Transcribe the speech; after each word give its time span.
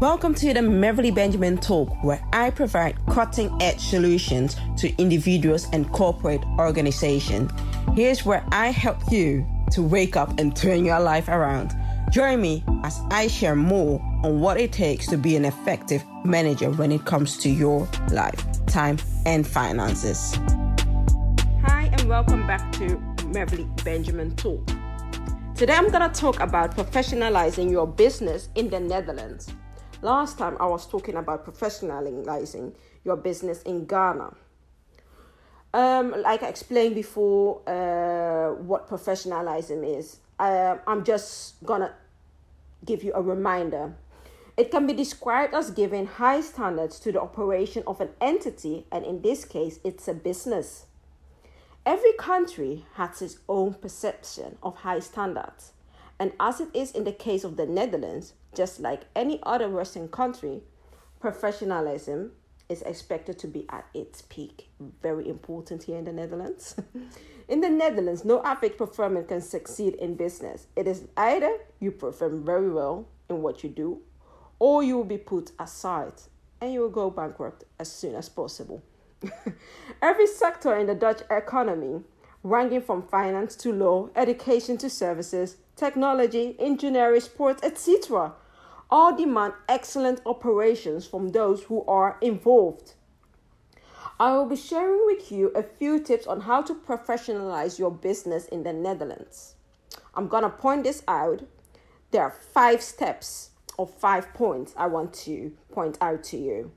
Welcome 0.00 0.32
to 0.36 0.54
the 0.54 0.60
Meverly 0.60 1.12
Benjamin 1.12 1.58
Talk, 1.58 2.04
where 2.04 2.22
I 2.32 2.50
provide 2.50 3.04
cutting 3.06 3.50
edge 3.60 3.80
solutions 3.80 4.54
to 4.76 4.96
individuals 4.96 5.66
and 5.72 5.90
corporate 5.90 6.40
organizations. 6.56 7.50
Here's 7.96 8.24
where 8.24 8.46
I 8.52 8.68
help 8.68 9.10
you 9.10 9.44
to 9.72 9.82
wake 9.82 10.14
up 10.14 10.38
and 10.38 10.54
turn 10.54 10.84
your 10.84 11.00
life 11.00 11.26
around. 11.26 11.72
Join 12.12 12.40
me 12.40 12.62
as 12.84 13.00
I 13.10 13.26
share 13.26 13.56
more 13.56 14.00
on 14.22 14.38
what 14.38 14.60
it 14.60 14.70
takes 14.70 15.08
to 15.08 15.18
be 15.18 15.34
an 15.34 15.44
effective 15.44 16.04
manager 16.24 16.70
when 16.70 16.92
it 16.92 17.04
comes 17.04 17.36
to 17.38 17.50
your 17.50 17.88
life, 18.12 18.46
time, 18.66 18.98
and 19.26 19.44
finances. 19.44 20.36
Hi, 21.64 21.90
and 21.92 22.08
welcome 22.08 22.46
back 22.46 22.70
to 22.74 23.02
Meverly 23.32 23.66
Benjamin 23.82 24.36
Talk. 24.36 24.64
Today 25.56 25.74
I'm 25.74 25.90
going 25.90 26.08
to 26.08 26.20
talk 26.20 26.38
about 26.38 26.76
professionalizing 26.76 27.68
your 27.68 27.88
business 27.88 28.48
in 28.54 28.70
the 28.70 28.78
Netherlands. 28.78 29.52
Last 30.00 30.38
time 30.38 30.56
I 30.60 30.66
was 30.66 30.86
talking 30.86 31.16
about 31.16 31.44
professionalizing 31.44 32.72
your 33.04 33.16
business 33.16 33.62
in 33.62 33.84
Ghana. 33.84 34.32
Um, 35.74 36.14
like 36.22 36.44
I 36.44 36.48
explained 36.48 36.94
before, 36.94 37.62
uh, 37.68 38.54
what 38.62 38.86
professionalism 38.86 39.82
is, 39.82 40.18
uh, 40.38 40.76
I'm 40.86 41.02
just 41.02 41.64
gonna 41.64 41.94
give 42.84 43.02
you 43.02 43.12
a 43.12 43.20
reminder. 43.20 43.96
It 44.56 44.70
can 44.70 44.86
be 44.86 44.92
described 44.92 45.52
as 45.52 45.72
giving 45.72 46.06
high 46.06 46.42
standards 46.42 47.00
to 47.00 47.10
the 47.10 47.20
operation 47.20 47.82
of 47.84 48.00
an 48.00 48.10
entity, 48.20 48.86
and 48.92 49.04
in 49.04 49.22
this 49.22 49.44
case, 49.44 49.80
it's 49.82 50.06
a 50.06 50.14
business. 50.14 50.86
Every 51.84 52.12
country 52.12 52.86
has 52.94 53.20
its 53.20 53.38
own 53.48 53.74
perception 53.74 54.58
of 54.62 54.76
high 54.76 55.00
standards, 55.00 55.72
and 56.18 56.32
as 56.40 56.60
it 56.60 56.68
is 56.74 56.90
in 56.92 57.04
the 57.04 57.12
case 57.12 57.44
of 57.44 57.56
the 57.56 57.66
Netherlands, 57.66 58.34
just 58.54 58.80
like 58.80 59.02
any 59.14 59.40
other 59.44 59.68
Western 59.68 60.08
country, 60.08 60.62
professionalism 61.20 62.32
is 62.68 62.82
expected 62.82 63.38
to 63.38 63.46
be 63.46 63.66
at 63.70 63.86
its 63.94 64.22
peak. 64.22 64.68
Very 65.02 65.28
important 65.28 65.84
here 65.84 65.96
in 65.96 66.04
the 66.04 66.12
Netherlands. 66.12 66.76
in 67.48 67.60
the 67.60 67.70
Netherlands, 67.70 68.24
no 68.24 68.42
average 68.42 68.76
performer 68.76 69.22
can 69.22 69.40
succeed 69.40 69.94
in 69.94 70.14
business. 70.16 70.66
It 70.76 70.86
is 70.86 71.04
either 71.16 71.58
you 71.80 71.90
perform 71.92 72.44
very 72.44 72.70
well 72.70 73.08
in 73.28 73.42
what 73.42 73.62
you 73.62 73.70
do, 73.70 74.00
or 74.58 74.82
you 74.82 74.96
will 74.96 75.04
be 75.04 75.18
put 75.18 75.52
aside 75.58 76.14
and 76.60 76.72
you 76.72 76.80
will 76.80 76.90
go 76.90 77.10
bankrupt 77.10 77.64
as 77.78 77.90
soon 77.90 78.14
as 78.14 78.28
possible. 78.28 78.82
Every 80.02 80.26
sector 80.26 80.76
in 80.76 80.88
the 80.88 80.94
Dutch 80.94 81.22
economy, 81.30 82.02
ranging 82.42 82.82
from 82.82 83.02
finance 83.02 83.56
to 83.56 83.72
law, 83.72 84.10
education 84.16 84.76
to 84.78 84.90
services, 84.90 85.56
technology, 85.78 86.56
engineering, 86.58 87.20
sports, 87.20 87.62
etc., 87.62 88.32
all 88.90 89.16
demand 89.16 89.52
excellent 89.68 90.20
operations 90.26 91.06
from 91.06 91.28
those 91.28 91.64
who 91.64 91.84
are 91.86 92.18
involved. 92.20 92.94
I 94.20 94.32
will 94.32 94.46
be 94.46 94.56
sharing 94.56 95.06
with 95.06 95.30
you 95.30 95.48
a 95.48 95.62
few 95.62 96.00
tips 96.00 96.26
on 96.26 96.40
how 96.40 96.62
to 96.62 96.74
professionalize 96.74 97.78
your 97.78 97.90
business 97.90 98.46
in 98.46 98.64
the 98.64 98.72
Netherlands. 98.72 99.54
I'm 100.14 100.28
to 100.28 100.48
point 100.48 100.82
this 100.82 101.04
out. 101.06 101.42
There 102.10 102.22
are 102.22 102.30
five 102.30 102.82
steps 102.82 103.50
or 103.76 103.86
five 103.86 104.34
points 104.34 104.74
I 104.76 104.86
want 104.86 105.12
to 105.24 105.52
point 105.70 105.98
out 106.00 106.24
to 106.24 106.36
you. 106.36 106.72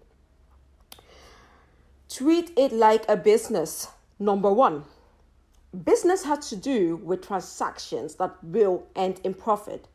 Treat 2.09 2.52
it 2.57 2.72
like 2.72 3.05
a 3.09 3.16
business. 3.17 3.88
Number 4.19 4.52
one, 4.52 4.83
business 5.73 6.23
has 6.23 6.50
to 6.50 6.55
do 6.55 6.97
with 6.97 7.25
transactions 7.25 8.16
that 8.16 8.44
will 8.44 8.83
end 8.95 9.22
in 9.23 9.33
profit. 9.33 9.88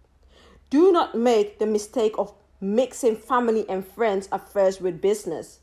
Do 0.71 0.91
not 0.91 1.15
make 1.15 1.59
the 1.59 1.67
mistake 1.67 2.15
of 2.19 2.33
mixing 2.61 3.17
family 3.17 3.69
and 3.69 3.87
friends 3.87 4.29
affairs 4.33 4.81
with 4.81 5.01
business, 5.01 5.61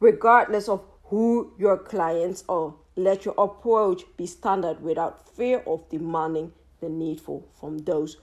regardless 0.00 0.68
of 0.68 0.84
who 1.04 1.52
your 1.58 1.76
clients 1.76 2.44
are. 2.48 2.74
Let 2.96 3.24
your 3.24 3.34
approach 3.38 4.02
be 4.16 4.26
standard 4.26 4.82
without 4.82 5.28
fear 5.28 5.62
of 5.66 5.88
demanding 5.88 6.52
the 6.80 6.88
needful 6.88 7.46
from 7.58 7.78
those 7.78 8.16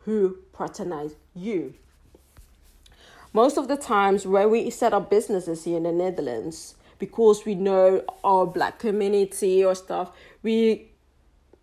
who 0.00 0.38
patronize 0.52 1.14
you. 1.34 1.74
Most 3.32 3.56
of 3.56 3.68
the 3.68 3.76
times, 3.76 4.26
when 4.26 4.50
we 4.50 4.68
set 4.70 4.92
up 4.92 5.08
businesses 5.08 5.64
here 5.64 5.78
in 5.78 5.84
the 5.84 5.92
Netherlands, 5.92 6.74
because 7.02 7.44
we 7.44 7.56
know 7.56 8.00
our 8.22 8.46
black 8.46 8.78
community 8.78 9.64
or 9.64 9.74
stuff, 9.74 10.12
we 10.44 10.88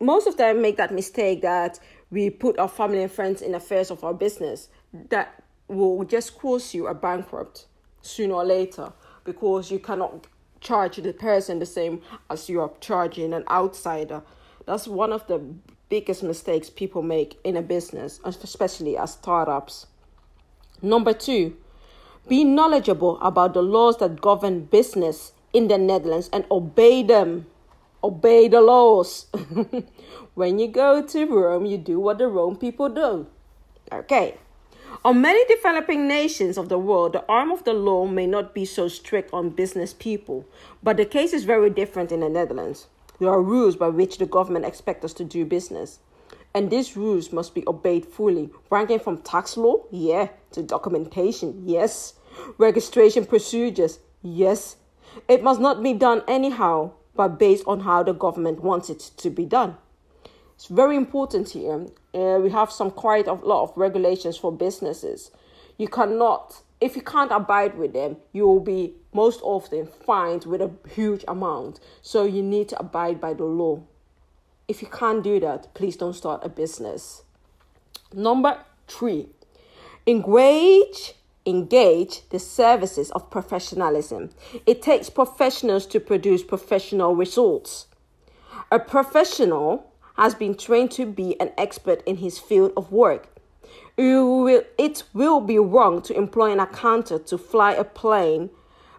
most 0.01 0.27
of 0.27 0.35
them 0.35 0.61
make 0.61 0.75
that 0.75 0.93
mistake 0.93 1.41
that 1.41 1.79
we 2.11 2.29
put 2.29 2.59
our 2.59 2.67
family 2.67 3.01
and 3.01 3.09
friends 3.09 3.41
in 3.41 3.55
affairs 3.55 3.89
of 3.89 4.03
our 4.03 4.13
business 4.13 4.67
that 5.07 5.41
will 5.69 6.03
just 6.03 6.37
cause 6.37 6.73
you 6.73 6.87
a 6.87 6.93
bankrupt 6.93 7.67
sooner 8.01 8.33
or 8.33 8.43
later 8.43 8.91
because 9.23 9.71
you 9.71 9.79
cannot 9.79 10.27
charge 10.59 10.97
the 10.97 11.13
person 11.13 11.59
the 11.59 11.65
same 11.65 12.01
as 12.29 12.49
you 12.49 12.59
are 12.59 12.71
charging 12.81 13.33
an 13.33 13.45
outsider. 13.49 14.21
That's 14.65 14.89
one 14.89 15.13
of 15.13 15.25
the 15.27 15.41
biggest 15.87 16.21
mistakes 16.21 16.69
people 16.69 17.01
make 17.01 17.39
in 17.45 17.55
a 17.55 17.61
business, 17.61 18.19
especially 18.25 18.97
as 18.97 19.13
startups. 19.13 19.87
Number 20.81 21.13
two, 21.13 21.55
be 22.29 22.43
knowledgeable 22.43 23.19
about 23.19 23.53
the 23.53 23.61
laws 23.61 23.97
that 23.97 24.21
govern 24.21 24.65
business 24.65 25.33
in 25.51 25.67
the 25.67 25.77
Netherlands 25.77 26.29
and 26.31 26.45
obey 26.51 27.03
them 27.03 27.47
obey 28.03 28.47
the 28.47 28.61
laws. 28.61 29.25
when 30.35 30.59
you 30.59 30.67
go 30.67 31.01
to 31.01 31.25
Rome, 31.25 31.65
you 31.65 31.77
do 31.77 31.99
what 31.99 32.17
the 32.17 32.27
Rome 32.27 32.55
people 32.55 32.89
do. 32.89 33.27
Okay. 33.91 34.37
On 35.05 35.21
many 35.21 35.45
developing 35.45 36.07
nations 36.07 36.57
of 36.57 36.67
the 36.67 36.79
world, 36.79 37.13
the 37.13 37.25
arm 37.27 37.51
of 37.51 37.63
the 37.63 37.73
law 37.73 38.05
may 38.05 38.25
not 38.25 38.53
be 38.53 38.65
so 38.65 38.87
strict 38.87 39.31
on 39.33 39.49
business 39.49 39.93
people, 39.93 40.45
but 40.81 40.97
the 40.97 41.05
case 41.05 41.31
is 41.31 41.43
very 41.43 41.69
different 41.69 42.11
in 42.11 42.21
the 42.21 42.29
Netherlands. 42.29 42.87
There 43.19 43.29
are 43.29 43.41
rules 43.41 43.75
by 43.75 43.89
which 43.89 44.17
the 44.17 44.25
government 44.25 44.65
expects 44.65 45.05
us 45.05 45.13
to 45.13 45.23
do 45.23 45.45
business, 45.45 45.99
and 46.53 46.69
these 46.69 46.97
rules 46.97 47.31
must 47.31 47.53
be 47.53 47.63
obeyed 47.67 48.05
fully, 48.05 48.49
ranging 48.71 48.99
from 48.99 49.21
tax 49.21 49.57
law, 49.57 49.83
yeah, 49.91 50.29
to 50.51 50.63
documentation, 50.63 51.63
yes, 51.65 52.15
registration 52.57 53.25
procedures, 53.25 53.99
yes. 54.21 54.77
It 55.27 55.43
must 55.43 55.59
not 55.59 55.81
be 55.81 55.93
done 55.93 56.23
anyhow, 56.27 56.91
but 57.15 57.39
based 57.39 57.63
on 57.67 57.81
how 57.81 58.03
the 58.03 58.13
government 58.13 58.61
wants 58.61 58.89
it 58.89 58.99
to 59.17 59.29
be 59.29 59.45
done. 59.45 59.77
It's 60.55 60.67
very 60.67 60.95
important 60.95 61.49
here. 61.51 61.87
Uh, 62.13 62.39
we 62.41 62.49
have 62.49 62.71
some 62.71 62.91
quite 62.91 63.27
a 63.27 63.33
lot 63.33 63.63
of 63.63 63.77
regulations 63.77 64.37
for 64.37 64.51
businesses. 64.51 65.31
You 65.77 65.87
cannot, 65.87 66.61
if 66.81 66.95
you 66.95 67.01
can't 67.01 67.31
abide 67.31 67.77
with 67.77 67.93
them, 67.93 68.17
you 68.33 68.45
will 68.45 68.59
be 68.59 68.93
most 69.13 69.39
often 69.41 69.87
fined 70.05 70.45
with 70.45 70.61
a 70.61 70.71
huge 70.89 71.23
amount. 71.27 71.79
So 72.01 72.25
you 72.25 72.43
need 72.43 72.69
to 72.69 72.79
abide 72.79 73.21
by 73.21 73.33
the 73.33 73.45
law. 73.45 73.83
If 74.67 74.81
you 74.81 74.87
can't 74.87 75.23
do 75.23 75.39
that, 75.39 75.73
please 75.73 75.95
don't 75.95 76.13
start 76.13 76.41
a 76.43 76.49
business. 76.49 77.23
Number 78.13 78.59
three, 78.87 79.29
engage 80.05 81.13
engage 81.49 82.29
the 82.29 82.39
services 82.39 83.11
of 83.11 83.29
professionalism. 83.31 84.29
It 84.65 84.81
takes 84.81 85.09
professionals 85.09 85.85
to 85.87 85.99
produce 85.99 86.43
professional 86.43 87.15
results. 87.15 87.87
A 88.71 88.79
professional 88.79 89.91
has 90.15 90.35
been 90.35 90.55
trained 90.55 90.91
to 90.91 91.05
be 91.05 91.39
an 91.41 91.51
expert 91.57 92.03
in 92.05 92.17
his 92.17 92.37
field 92.37 92.71
of 92.77 92.91
work. 92.91 93.27
It 93.97 95.03
will 95.13 95.41
be 95.41 95.57
wrong 95.57 96.01
to 96.03 96.15
employ 96.15 96.51
an 96.51 96.59
accountant 96.59 97.27
to 97.27 97.37
fly 97.37 97.73
a 97.73 97.83
plane 97.83 98.49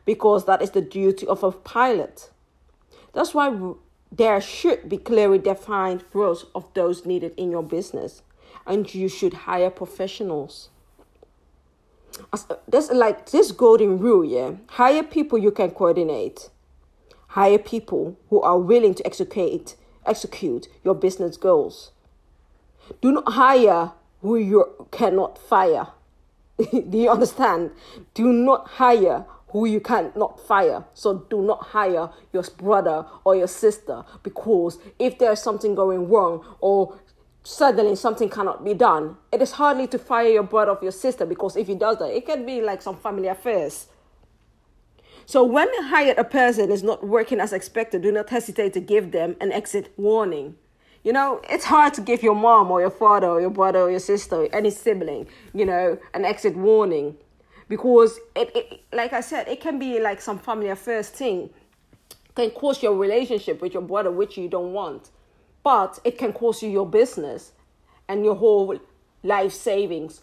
because 0.04 0.46
that 0.46 0.60
is 0.60 0.70
the 0.70 0.80
duty 0.80 1.26
of 1.26 1.42
a 1.42 1.52
pilot. 1.52 2.30
That's 3.12 3.32
why 3.32 3.74
there 4.10 4.40
should 4.40 4.88
be 4.88 4.98
clearly 4.98 5.38
defined 5.38 6.04
roles 6.12 6.46
of 6.54 6.72
those 6.74 7.06
needed 7.06 7.32
in 7.36 7.50
your 7.50 7.62
business, 7.62 8.22
and 8.66 8.92
you 8.92 9.08
should 9.08 9.34
hire 9.34 9.70
professionals 9.70 10.68
there's 12.68 12.90
like 12.90 13.30
this 13.30 13.52
golden 13.52 13.98
rule, 13.98 14.24
yeah. 14.24 14.52
Hire 14.68 15.02
people 15.02 15.38
you 15.38 15.50
can 15.50 15.70
coordinate. 15.70 16.50
Hire 17.28 17.58
people 17.58 18.18
who 18.28 18.40
are 18.40 18.58
willing 18.58 18.94
to 18.94 19.06
execute 19.06 19.76
execute 20.06 20.68
your 20.82 20.94
business 20.94 21.36
goals. 21.36 21.92
Do 23.00 23.12
not 23.12 23.32
hire 23.32 23.92
who 24.22 24.36
you 24.36 24.86
cannot 24.90 25.38
fire. 25.38 25.88
do 26.58 26.98
you 26.98 27.10
understand? 27.10 27.70
Do 28.14 28.32
not 28.32 28.66
hire 28.68 29.24
who 29.48 29.66
you 29.66 29.80
cannot 29.80 30.40
fire. 30.46 30.84
So 30.94 31.26
do 31.30 31.42
not 31.42 31.62
hire 31.68 32.10
your 32.32 32.44
brother 32.56 33.06
or 33.24 33.36
your 33.36 33.48
sister 33.48 34.04
because 34.22 34.78
if 34.98 35.18
there's 35.18 35.42
something 35.42 35.74
going 35.74 36.08
wrong 36.08 36.44
or 36.60 36.98
suddenly 37.42 37.96
something 37.96 38.28
cannot 38.28 38.64
be 38.64 38.74
done, 38.74 39.16
it 39.32 39.40
is 39.40 39.52
hardly 39.52 39.86
to 39.88 39.98
fire 39.98 40.28
your 40.28 40.42
brother 40.42 40.72
or 40.72 40.78
your 40.82 40.92
sister 40.92 41.24
because 41.26 41.56
if 41.56 41.66
he 41.66 41.74
does 41.74 41.98
that, 41.98 42.10
it 42.10 42.26
can 42.26 42.44
be 42.44 42.60
like 42.60 42.82
some 42.82 42.96
family 42.96 43.28
affairs. 43.28 43.86
So 45.26 45.44
when 45.44 45.68
hired 45.84 46.18
a 46.18 46.24
person 46.24 46.70
is 46.70 46.82
not 46.82 47.06
working 47.06 47.40
as 47.40 47.52
expected, 47.52 48.02
do 48.02 48.10
not 48.10 48.28
hesitate 48.30 48.72
to 48.74 48.80
give 48.80 49.12
them 49.12 49.36
an 49.40 49.52
exit 49.52 49.92
warning. 49.96 50.56
You 51.04 51.12
know, 51.12 51.40
it's 51.48 51.64
hard 51.64 51.94
to 51.94 52.00
give 52.00 52.22
your 52.22 52.34
mom 52.34 52.70
or 52.70 52.80
your 52.80 52.90
father 52.90 53.28
or 53.28 53.40
your 53.40 53.50
brother 53.50 53.80
or 53.80 53.90
your 53.90 54.00
sister, 54.00 54.36
or 54.36 54.48
any 54.54 54.70
sibling, 54.70 55.28
you 55.54 55.64
know, 55.64 55.98
an 56.12 56.24
exit 56.24 56.56
warning 56.56 57.16
because 57.68 58.18
it, 58.34 58.54
it 58.54 58.82
like 58.92 59.12
I 59.12 59.20
said, 59.20 59.48
it 59.48 59.60
can 59.60 59.78
be 59.78 60.00
like 60.00 60.20
some 60.20 60.38
family 60.38 60.68
affairs 60.68 61.08
thing 61.08 61.50
can 62.34 62.50
cause 62.50 62.82
your 62.82 62.96
relationship 62.96 63.62
with 63.62 63.72
your 63.72 63.82
brother, 63.82 64.10
which 64.10 64.36
you 64.36 64.48
don't 64.48 64.72
want, 64.72 65.10
but 65.62 65.98
it 66.04 66.18
can 66.18 66.32
cost 66.32 66.62
you 66.62 66.70
your 66.70 66.86
business 66.86 67.52
and 68.08 68.24
your 68.24 68.34
whole 68.34 68.78
life 69.22 69.52
savings, 69.52 70.22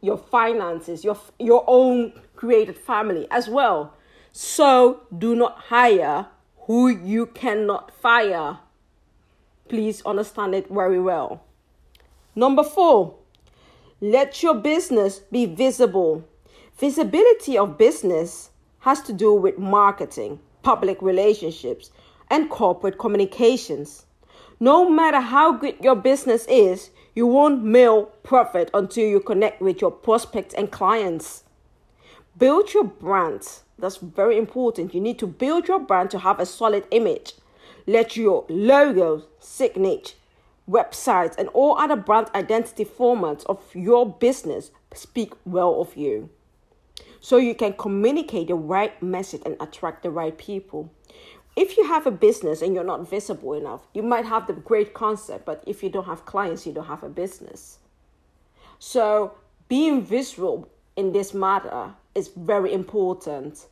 your 0.00 0.18
finances, 0.18 1.04
your 1.04 1.18
your 1.38 1.64
own 1.66 2.12
created 2.36 2.76
family 2.76 3.26
as 3.30 3.48
well. 3.48 3.94
So 4.32 5.00
do 5.16 5.34
not 5.34 5.58
hire 5.58 6.26
who 6.66 6.88
you 6.88 7.26
cannot 7.26 7.92
fire. 7.94 8.58
Please 9.68 10.02
understand 10.04 10.54
it 10.54 10.68
very 10.68 11.00
well. 11.00 11.42
Number 12.34 12.64
four, 12.64 13.14
let 14.00 14.42
your 14.42 14.54
business 14.54 15.20
be 15.20 15.46
visible. 15.46 16.24
Visibility 16.78 17.56
of 17.56 17.78
business 17.78 18.50
has 18.80 19.00
to 19.02 19.12
do 19.12 19.32
with 19.32 19.56
marketing, 19.58 20.40
public 20.62 21.00
relationships, 21.00 21.90
and 22.28 22.50
corporate 22.50 22.98
communications. 22.98 24.04
No 24.60 24.88
matter 24.88 25.20
how 25.20 25.52
good 25.52 25.76
your 25.80 25.96
business 25.96 26.46
is, 26.46 26.90
you 27.14 27.26
won't 27.26 27.64
mail 27.64 28.06
profit 28.22 28.70
until 28.72 29.06
you 29.06 29.20
connect 29.20 29.60
with 29.60 29.80
your 29.80 29.90
prospects 29.90 30.54
and 30.54 30.70
clients. 30.70 31.44
Build 32.38 32.72
your 32.72 32.84
brand. 32.84 33.46
That's 33.78 33.96
very 33.96 34.38
important. 34.38 34.94
You 34.94 35.00
need 35.00 35.18
to 35.20 35.26
build 35.26 35.68
your 35.68 35.80
brand 35.80 36.10
to 36.10 36.18
have 36.20 36.40
a 36.40 36.46
solid 36.46 36.84
image. 36.90 37.34
Let 37.86 38.16
your 38.16 38.44
logo, 38.48 39.24
signature, 39.40 40.14
websites, 40.68 41.36
and 41.36 41.48
all 41.48 41.78
other 41.78 41.96
brand 41.96 42.28
identity 42.34 42.84
formats 42.84 43.44
of 43.46 43.60
your 43.74 44.08
business 44.08 44.70
speak 44.94 45.34
well 45.44 45.80
of 45.80 45.96
you. 45.96 46.30
So 47.20 47.36
you 47.36 47.54
can 47.54 47.72
communicate 47.72 48.48
the 48.48 48.54
right 48.54 49.00
message 49.02 49.42
and 49.44 49.56
attract 49.60 50.02
the 50.02 50.10
right 50.10 50.36
people. 50.36 50.92
If 51.56 51.76
you 51.76 51.86
have 51.86 52.06
a 52.06 52.10
business 52.10 52.62
and 52.62 52.74
you're 52.74 52.84
not 52.84 53.08
visible 53.08 53.54
enough, 53.54 53.86
you 53.94 54.02
might 54.02 54.26
have 54.26 54.46
the 54.46 54.54
great 54.54 54.92
concept, 54.92 55.44
but 55.46 55.62
if 55.66 55.82
you 55.82 55.88
don't 55.88 56.06
have 56.06 56.24
clients, 56.24 56.66
you 56.66 56.72
don't 56.72 56.86
have 56.86 57.04
a 57.04 57.08
business. 57.08 57.78
So 58.78 59.34
being 59.68 60.02
visible 60.04 60.68
in 60.96 61.12
this 61.12 61.32
matter 61.32 61.94
is 62.14 62.28
very 62.28 62.72
important 62.72 63.66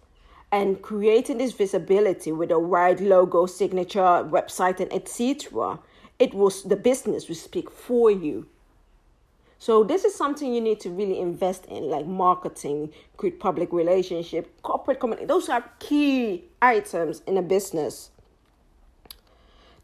and 0.51 0.83
creating 0.83 1.39
this 1.39 1.53
visibility 1.53 2.31
with 2.31 2.51
a 2.51 2.57
right 2.57 3.01
logo 3.01 3.47
signature 3.47 4.01
website 4.01 4.81
and 4.81 4.93
etc 4.93 5.79
it 6.19 6.35
was 6.35 6.63
the 6.65 6.77
business 6.77 7.29
will 7.29 7.35
speak 7.35 7.71
for 7.71 8.11
you 8.11 8.47
so 9.63 9.85
this 9.85 10.05
is 10.05 10.13
something 10.13 10.53
you 10.53 10.61
need 10.61 10.81
to 10.81 10.91
really 10.91 11.21
invest 11.21 11.67
in 11.67 11.85
like 11.85 12.05
marketing 12.05 12.91
good 13.17 13.39
public 13.39 13.73
relationship 13.73 14.61
corporate 14.63 14.99
community 14.99 15.25
those 15.25 15.49
are 15.49 15.65
key 15.79 16.43
items 16.61 17.23
in 17.29 17.39
a 17.39 17.43
business. 17.43 18.11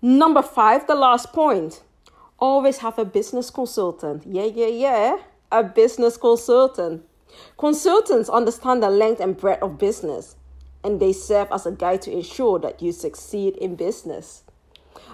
Number 0.02 0.42
five 0.42 0.88
the 0.88 0.96
last 0.96 1.32
point 1.32 1.84
always 2.40 2.78
have 2.78 2.98
a 2.98 3.04
business 3.04 3.50
consultant. 3.50 4.24
Yeah 4.26 4.46
yeah 4.46 4.66
yeah 4.66 5.18
a 5.52 5.62
business 5.62 6.16
consultant. 6.16 7.04
Consultants 7.56 8.28
understand 8.28 8.82
the 8.82 8.90
length 8.90 9.20
and 9.20 9.36
breadth 9.36 9.62
of 9.62 9.78
business, 9.78 10.34
and 10.82 10.98
they 10.98 11.12
serve 11.12 11.46
as 11.52 11.66
a 11.66 11.70
guide 11.70 12.02
to 12.02 12.10
ensure 12.10 12.58
that 12.58 12.82
you 12.82 12.90
succeed 12.90 13.56
in 13.58 13.76
business. 13.76 14.42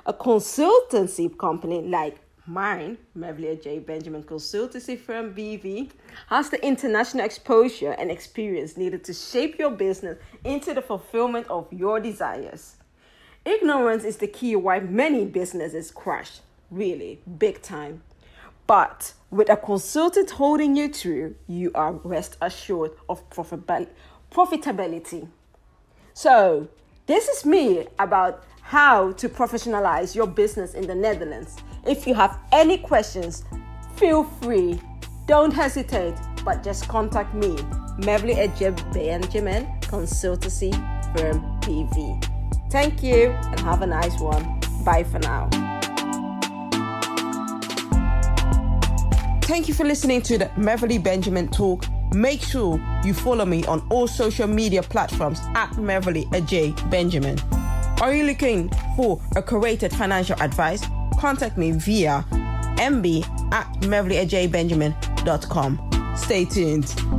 A 0.07 0.15
consultancy 0.15 1.37
company 1.37 1.83
like 1.83 2.24
mine, 2.47 2.99
Meverly 3.17 3.57
Adjhei. 3.57 3.85
Benjamin 3.85 4.23
Consultancy 4.23 4.99
Firm 4.99 5.35
BV, 5.35 5.91
has 6.29 6.51
the 6.51 6.65
international 6.65 7.25
exposure 7.25 7.93
and 7.93 8.11
experience 8.11 8.77
needed 8.77 9.05
to 9.05 9.13
shape 9.13 9.59
your 9.59 9.71
business 9.71 10.19
into 10.45 10.75
the 10.75 10.83
fulfillment 10.83 11.47
of 11.49 11.67
your 11.73 12.01
desires. 12.01 12.77
Ignorance 13.45 14.05
is 14.05 14.17
the 14.19 14.27
key 14.27 14.57
why 14.57 14.81
many 14.81 15.25
businesses 15.27 15.91
crash, 15.91 16.41
really, 16.71 17.21
big 17.39 17.61
time. 17.63 18.03
But 18.67 19.13
with 19.31 19.51
a 19.51 19.57
consultant 19.57 20.31
holding 20.31 20.77
you 20.77 20.89
through, 20.93 21.35
you 21.47 21.71
are 21.75 21.93
rest 21.93 22.39
assured 22.41 22.93
of 23.09 23.29
profitability. 23.31 25.29
So, 26.15 26.69
this 27.07 27.29
is 27.29 27.45
me 27.45 27.87
about 27.99 28.45
how 28.63 29.13
to 29.13 29.29
professionalize 29.29 30.15
your 30.15 30.27
business 30.27 30.73
in 30.73 30.87
the 30.87 30.95
Netherlands. 30.95 31.59
If 31.87 32.07
you 32.07 32.15
have 32.15 32.39
any 32.51 32.79
questions, 32.79 33.45
feel 33.97 34.25
free. 34.25 34.81
Don't 35.27 35.53
hesitate, 35.53 36.15
but 36.45 36.63
just 36.63 36.89
contact 36.89 37.35
me, 37.35 37.57
Meverly 37.99 38.37
Adjhei 38.37 38.75
Benjamin, 38.93 39.67
Consultancy 39.83 40.73
Firm 41.17 41.41
BV. 41.61 42.31
Thank 42.71 43.03
you 43.03 43.29
and 43.31 43.61
have 43.61 43.83
a 43.83 43.87
nice 43.87 44.19
one. 44.19 44.61
Bye 44.85 45.05
for 45.05 45.19
now. 45.19 45.49
Thank 49.43 49.69
you 49.69 49.75
for 49.75 49.85
listening 49.85 50.23
to 50.23 50.39
the 50.39 50.47
Meverly 50.57 51.03
Benjamin 51.03 51.49
Talk. 51.49 51.85
Make 52.15 52.41
sure 52.41 52.81
you 53.05 53.13
follow 53.13 53.45
me 53.45 53.63
on 53.67 53.87
all 53.91 54.07
social 54.07 54.47
media 54.47 54.83
platforms 54.83 55.41
at 55.55 55.71
Meverly 55.73 56.25
Adjhei 56.31 56.75
Benjamin. 56.91 57.39
Are 58.01 58.15
you 58.15 58.25
looking 58.25 58.71
for 58.97 59.21
a 59.37 59.43
curated 59.43 59.93
financial 59.93 60.41
advice? 60.41 60.83
Contact 61.25 61.57
me 61.57 61.73
via 61.73 62.23
mb 62.77 63.25
at 63.51 63.67
mevlyajbenjamin.com. 63.81 65.79
Stay 66.17 66.45
tuned. 66.45 67.14